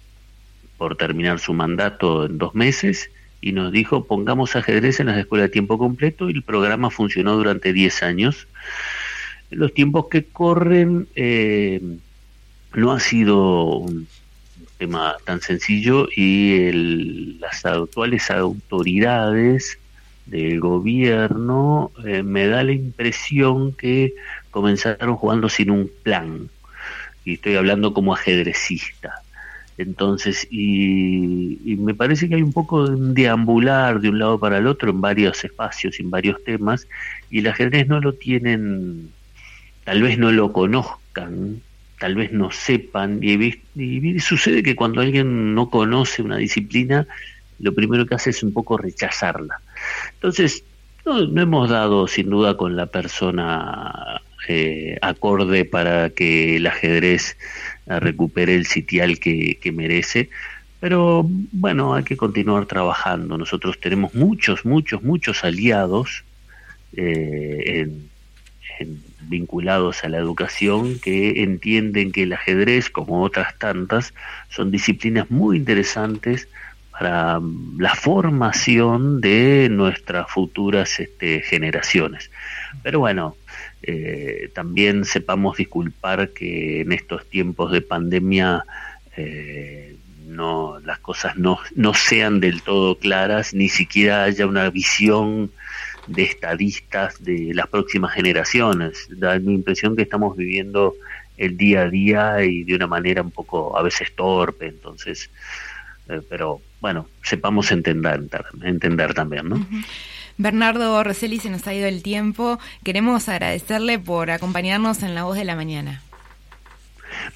por 0.77 0.98
terminar 0.98 1.39
su 1.39 1.53
mandato 1.53 2.25
en 2.25 2.38
dos 2.39 2.55
meses 2.55 3.12
y 3.39 3.51
nos 3.51 3.72
dijo 3.72 4.05
pongamos 4.05 4.55
ajedrez 4.55 5.00
en 5.00 5.07
las 5.07 5.17
escuelas 5.17 5.46
de 5.46 5.53
tiempo 5.53 5.77
completo 5.77 6.29
y 6.29 6.34
el 6.34 6.43
programa 6.43 6.89
funcionó 6.89 7.36
durante 7.36 7.72
10 7.72 8.03
años. 8.03 8.48
Los 9.51 9.74
tiempos 9.74 10.07
que 10.10 10.25
corren 10.25 11.07
eh, 11.16 11.81
no 12.74 12.92
ha 12.92 13.00
sido 13.00 13.77
un 13.77 14.07
tema 14.77 15.16
tan 15.25 15.42
sencillo 15.42 16.07
y 16.16 16.72
las 17.40 17.66
actuales 17.66 18.29
autoridades 18.31 19.77
del 20.25 20.59
gobierno 20.59 21.92
eh, 22.05 22.22
me 22.24 22.48
da 22.48 22.63
la 22.63 22.74
impresión 22.74 23.74
que 23.74 24.13
comenzaron 24.51 25.16
jugando 25.16 25.50
sin 25.50 25.72
un 25.72 25.90
plan. 26.03 26.50
Y 27.25 27.33
estoy 27.33 27.55
hablando 27.55 27.94
como 27.94 28.13
ajedrecista. 28.13 29.22
Entonces 29.77 30.48
y, 30.50 31.59
y, 31.63 31.75
me 31.75 31.94
parece 31.94 32.27
que 32.27 32.35
hay 32.35 32.42
un 32.42 32.53
poco 32.53 32.90
de 32.90 33.13
deambular 33.13 34.00
de 34.00 34.09
un 34.09 34.18
lado 34.18 34.40
para 34.40 34.57
el 34.57 34.66
otro 34.66 34.90
en 34.90 35.01
varios 35.01 35.44
espacios 35.44 36.00
en 36.00 36.09
varios 36.09 36.44
temas 36.44 36.87
y 37.29 37.40
el 37.40 37.48
ajedrez 37.48 37.87
no 37.87 38.00
lo 38.00 38.13
tienen 38.13 39.11
tal 39.83 40.01
vez 40.01 40.18
no 40.18 40.31
lo 40.31 40.51
conozcan 40.51 41.61
tal 42.00 42.16
vez 42.16 42.31
no 42.31 42.51
sepan, 42.51 43.20
y, 43.22 44.20
sucede 44.20 44.64
que 44.64 44.75
cuando 44.75 45.01
alguien 45.01 45.55
no 45.55 45.70
conoce 45.70 46.22
una 46.22 46.38
disciplina, 46.38 47.07
lo 47.60 47.74
primero 47.74 48.05
que 48.05 48.16
hace 48.16 48.29
es 48.29 48.44
un 48.44 48.53
poco 48.53 48.77
rechazarla. 48.77 49.62
Entonces, 50.14 50.64
no, 51.05 51.42
hemos 51.42 51.70
dado 51.70 52.07
sin 52.07 52.29
duda 52.29 52.55
con 52.55 52.75
la 52.75 52.88
persona 52.88 54.22
eh, 54.48 54.98
acorde 55.01 55.66
para 55.66 56.10
que 56.12 56.57
el 56.57 56.68
ajedrez 56.68 57.38
eh, 57.88 58.00
recupere 58.00 58.55
el 58.55 58.66
sitial 58.66 59.20
que, 59.20 59.72
merece, 59.74 60.29
pero 60.79 61.25
bueno, 61.27 61.96
hay 61.96 62.03
que 62.03 62.18
continuar 62.18 62.68
trabajando. 62.68 63.38
Nosotros 63.38 63.79
tenemos 63.79 64.14
muchos, 64.14 64.66
muchos, 64.66 65.01
muchos 65.01 65.44
aliados 65.44 66.24
eh, 66.96 67.81
en 67.81 68.10
vinculados 69.22 70.03
a 70.03 70.09
la 70.09 70.18
educación 70.18 71.00
que 71.00 71.44
entienden 71.44 72.11
que 72.11 72.24
el 72.24 72.33
ajedrez, 72.33 72.90
como 72.90 73.22
otras 73.24 73.57
tantas, 73.57 74.13
son 74.50 74.72
disciplinas 74.72 75.29
muy 75.29 75.57
interesantes 75.57 76.48
para 76.92 77.40
mm, 77.40 77.79
la 77.79 77.96
formación 77.96 79.22
de 79.22 79.70
nuestras 79.70 80.29
futuras 80.29 81.00
este, 81.00 81.42
generaciones. 81.42 82.31
Pero 82.83 83.00
bueno, 83.00 83.35
eh, 83.83 84.50
también 84.53 85.05
sepamos 85.05 85.57
disculpar 85.57 86.29
que 86.29 86.81
en 86.81 86.92
estos 86.92 87.25
tiempos 87.29 87.72
de 87.72 87.81
pandemia 87.81 88.63
eh, 89.16 89.96
no, 90.25 90.79
las 90.79 91.00
cosas 91.00 91.37
no, 91.37 91.59
no 91.75 91.94
sean 91.94 92.40
del 92.40 92.61
todo 92.61 92.98
claras, 92.98 93.53
ni 93.53 93.70
siquiera 93.70 94.24
haya 94.24 94.46
una 94.46 94.70
visión 94.70 95.51
de 96.07 96.24
estadistas 96.24 97.24
de 97.24 97.53
las 97.53 97.67
próximas 97.67 98.13
generaciones. 98.13 99.07
Da 99.09 99.39
mi 99.39 99.53
impresión 99.53 99.96
que 99.96 100.03
estamos 100.03 100.35
viviendo 100.35 100.96
el 101.37 101.55
día 101.57 101.81
a 101.81 101.89
día 101.89 102.43
y 102.43 102.63
de 102.63 102.75
una 102.75 102.87
manera 102.87 103.22
un 103.22 103.31
poco 103.31 103.77
a 103.77 103.83
veces 103.83 104.15
torpe, 104.15 104.67
entonces, 104.67 105.29
eh, 106.09 106.22
pero 106.27 106.61
bueno, 106.81 107.07
sepamos 107.24 107.72
entender, 107.72 108.24
entender 108.63 109.13
también, 109.13 109.50
¿no? 109.50 109.65
Bernardo 110.37 111.03
Rosselli, 111.03 111.39
se 111.39 111.50
nos 111.50 111.65
ha 111.67 111.74
ido 111.74 111.87
el 111.87 112.03
tiempo. 112.03 112.59
Queremos 112.83 113.27
agradecerle 113.27 113.98
por 113.98 114.29
acompañarnos 114.29 115.01
en 115.01 115.15
La 115.15 115.24
Voz 115.24 115.37
de 115.37 115.46
la 115.46 115.55
Mañana. 115.55 116.01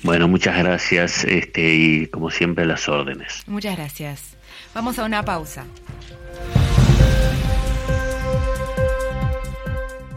Bueno, 0.04 0.28
muchas 0.28 0.58
gracias 0.58 1.24
este, 1.24 1.74
y 1.74 2.08
como 2.08 2.30
siempre 2.30 2.66
las 2.66 2.88
órdenes. 2.88 3.44
Muchas 3.48 3.76
gracias. 3.76 4.38
Vamos 4.74 5.00
a 5.00 5.06
una 5.06 5.24
pausa. 5.24 5.66